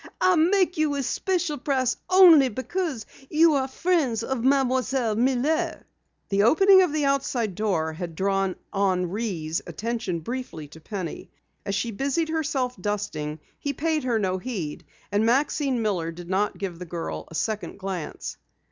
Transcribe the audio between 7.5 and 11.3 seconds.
door had drawn Henri's attention briefly to Penny.